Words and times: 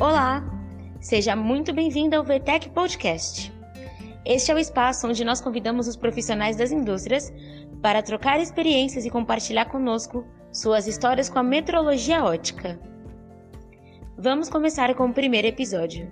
Olá! 0.00 0.42
Seja 0.98 1.36
muito 1.36 1.74
bem-vindo 1.74 2.16
ao 2.16 2.24
VTEC 2.24 2.70
Podcast. 2.70 3.52
Este 4.24 4.50
é 4.50 4.54
o 4.54 4.58
espaço 4.58 5.06
onde 5.06 5.22
nós 5.22 5.42
convidamos 5.42 5.86
os 5.86 5.94
profissionais 5.94 6.56
das 6.56 6.72
indústrias 6.72 7.30
para 7.82 8.02
trocar 8.02 8.40
experiências 8.40 9.04
e 9.04 9.10
compartilhar 9.10 9.66
conosco 9.66 10.24
suas 10.50 10.86
histórias 10.86 11.28
com 11.28 11.38
a 11.38 11.42
metrologia 11.42 12.24
ótica. 12.24 12.80
Vamos 14.16 14.48
começar 14.48 14.94
com 14.94 15.04
o 15.04 15.12
primeiro 15.12 15.48
episódio. 15.48 16.10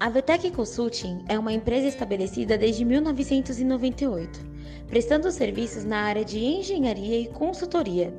A 0.00 0.08
VTEC 0.08 0.50
Consulting 0.50 1.22
é 1.28 1.38
uma 1.38 1.52
empresa 1.52 1.88
estabelecida 1.88 2.56
desde 2.56 2.82
1998, 2.82 4.40
prestando 4.86 5.30
serviços 5.30 5.84
na 5.84 5.98
área 5.98 6.24
de 6.24 6.38
engenharia 6.38 7.20
e 7.20 7.28
consultoria 7.28 8.18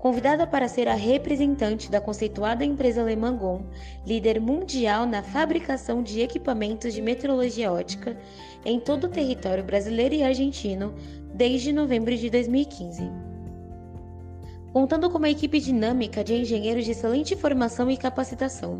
convidada 0.00 0.46
para 0.46 0.66
ser 0.66 0.88
a 0.88 0.94
representante 0.94 1.90
da 1.90 2.00
conceituada 2.00 2.64
empresa 2.64 3.02
alemã 3.02 3.36
GOM, 3.36 3.66
líder 4.06 4.40
mundial 4.40 5.04
na 5.04 5.22
fabricação 5.22 6.02
de 6.02 6.22
equipamentos 6.22 6.94
de 6.94 7.02
metrologia 7.02 7.70
ótica 7.70 8.16
em 8.64 8.80
todo 8.80 9.04
o 9.04 9.10
território 9.10 9.62
brasileiro 9.62 10.14
e 10.14 10.22
argentino 10.22 10.94
desde 11.34 11.70
novembro 11.70 12.16
de 12.16 12.30
2015. 12.30 13.10
Contando 14.72 15.10
com 15.10 15.18
uma 15.18 15.28
equipe 15.28 15.60
dinâmica 15.60 16.24
de 16.24 16.34
engenheiros 16.34 16.84
de 16.84 16.92
excelente 16.92 17.36
formação 17.36 17.90
e 17.90 17.96
capacitação, 17.96 18.78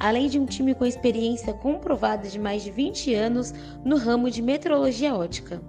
além 0.00 0.28
de 0.28 0.38
um 0.38 0.46
time 0.46 0.74
com 0.74 0.86
experiência 0.86 1.52
comprovada 1.52 2.28
de 2.28 2.38
mais 2.38 2.62
de 2.62 2.70
20 2.70 3.12
anos 3.12 3.52
no 3.84 3.98
ramo 3.98 4.30
de 4.30 4.40
metrologia 4.40 5.14
ótica. 5.14 5.60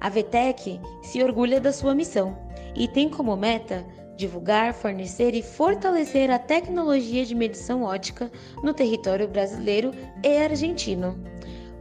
A 0.00 0.08
VTEC 0.08 0.80
se 1.02 1.22
orgulha 1.22 1.60
da 1.60 1.72
sua 1.72 1.94
missão 1.94 2.38
e 2.76 2.86
tem 2.86 3.08
como 3.08 3.36
meta 3.36 3.84
divulgar, 4.20 4.74
fornecer 4.74 5.34
e 5.34 5.42
fortalecer 5.42 6.30
a 6.30 6.38
tecnologia 6.38 7.24
de 7.24 7.34
medição 7.34 7.82
ótica 7.82 8.30
no 8.62 8.74
território 8.74 9.26
brasileiro 9.26 9.92
e 10.22 10.36
argentino, 10.36 11.18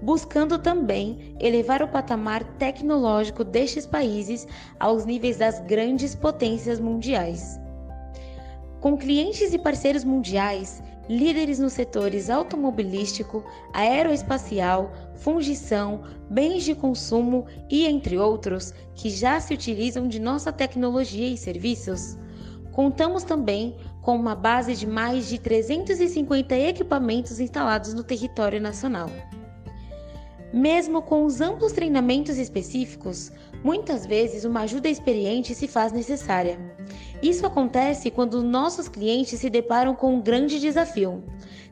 buscando 0.01 0.57
também 0.57 1.35
elevar 1.39 1.83
o 1.83 1.87
patamar 1.89 2.43
tecnológico 2.57 3.43
destes 3.43 3.85
países 3.85 4.47
aos 4.79 5.05
níveis 5.05 5.37
das 5.37 5.59
grandes 5.59 6.15
potências 6.15 6.79
mundiais. 6.79 7.59
Com 8.79 8.97
clientes 8.97 9.53
e 9.53 9.59
parceiros 9.59 10.05
mundiais, 10.05 10.81
líderes 11.09 11.59
nos 11.59 11.73
setores 11.73 12.29
automobilístico, 12.29 13.43
aeroespacial, 13.73 14.93
fungição, 15.15 16.03
bens 16.29 16.63
de 16.63 16.73
consumo 16.73 17.45
e 17.69 17.85
entre 17.85 18.17
outros, 18.17 18.73
que 18.95 19.09
já 19.09 19.41
se 19.41 19.53
utilizam 19.53 20.07
de 20.07 20.19
nossa 20.21 20.53
tecnologia 20.53 21.27
e 21.27 21.35
serviços, 21.35 22.17
Contamos 22.79 23.25
também 23.25 23.75
com 24.01 24.15
uma 24.15 24.33
base 24.33 24.73
de 24.73 24.87
mais 24.87 25.27
de 25.27 25.37
350 25.37 26.55
equipamentos 26.55 27.37
instalados 27.37 27.93
no 27.93 28.05
território 28.05 28.61
nacional. 28.61 29.09
Mesmo 30.53 31.01
com 31.01 31.25
os 31.25 31.41
amplos 31.41 31.73
treinamentos 31.73 32.37
específicos, 32.37 33.33
muitas 33.65 34.05
vezes 34.05 34.45
uma 34.45 34.61
ajuda 34.61 34.87
experiente 34.87 35.53
se 35.53 35.67
faz 35.67 35.91
necessária. 35.91 36.57
Isso 37.21 37.45
acontece 37.45 38.09
quando 38.09 38.41
nossos 38.41 38.87
clientes 38.87 39.37
se 39.37 39.49
deparam 39.49 39.93
com 39.93 40.15
um 40.15 40.21
grande 40.21 40.57
desafio, 40.57 41.21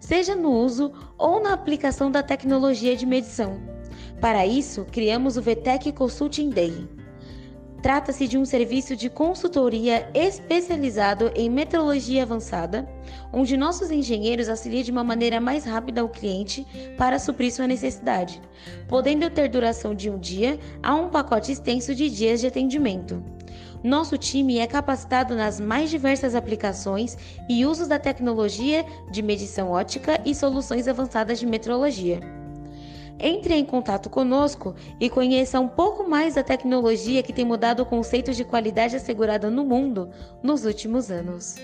seja 0.02 0.36
no 0.36 0.52
uso 0.52 0.92
ou 1.18 1.42
na 1.42 1.54
aplicação 1.54 2.12
da 2.12 2.22
tecnologia 2.22 2.98
de 2.98 3.06
medição. 3.06 3.62
Para 4.20 4.46
isso, 4.46 4.86
criamos 4.92 5.38
o 5.38 5.42
VTEC 5.42 5.94
Consulting 5.94 6.50
Day 6.50 6.97
Trata-se 7.82 8.28
de 8.28 8.38
um 8.38 8.46
serviço 8.46 8.96
de 8.96 9.10
consultoria 9.10 10.10
especializado 10.14 11.32
em 11.36 11.50
metrologia 11.50 12.24
avançada, 12.24 12.90
onde 13.32 13.56
nossos 13.56 13.92
engenheiros 13.92 14.50
auxiliam 14.50 14.82
de 14.82 14.92
uma 14.92 15.04
maneira 15.04 15.40
mais 15.40 15.64
rápida 15.64 16.02
ao 16.02 16.10
cliente 16.10 16.66
para 16.98 17.20
suprir 17.20 17.54
sua 17.54 17.68
necessidade, 17.68 18.42
podendo 18.88 19.30
ter 19.30 19.48
duração 19.48 19.94
de 19.94 20.10
um 20.10 20.18
dia 20.18 20.60
a 20.82 20.96
um 20.96 21.10
pacote 21.10 21.52
extenso 21.52 21.94
de 21.94 22.10
dias 22.10 22.42
de 22.42 22.48
atendimento. 22.48 23.24
Nosso 23.84 24.18
time 24.18 24.58
é 24.58 24.66
capacitado 24.66 25.36
nas 25.36 25.60
mais 25.60 25.90
diversas 25.90 26.34
aplicações 26.34 27.16
e 27.48 27.64
usos 27.64 27.88
da 27.88 28.00
tecnologia 28.00 28.84
de 29.12 29.22
medição 29.22 29.70
ótica 29.70 30.20
e 30.26 30.34
soluções 30.34 30.88
avançadas 30.88 31.40
de 31.40 31.46
metrologia. 31.46 32.37
Entre 33.20 33.56
em 33.56 33.66
contato 33.66 34.10
conosco 34.10 34.76
e 35.00 35.10
conheça 35.10 35.60
um 35.60 35.68
pouco 35.68 36.08
mais 36.08 36.36
da 36.36 36.44
tecnologia 36.44 37.24
que 37.24 37.34
tem 37.34 37.44
mudado 37.44 37.82
o 37.82 37.86
conceito 37.86 38.32
de 38.32 38.44
qualidade 38.44 38.96
assegurada 38.96 39.50
no 39.50 39.66
mundo 39.66 40.10
nos 40.44 40.66
últimos 40.66 41.10
anos. 41.10 41.56